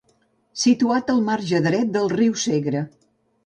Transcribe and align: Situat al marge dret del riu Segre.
Situat 0.61 1.11
al 1.15 1.21
marge 1.29 1.61
dret 1.67 1.95
del 1.99 2.11
riu 2.17 2.37
Segre. 2.49 2.87